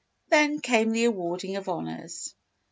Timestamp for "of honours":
1.57-2.33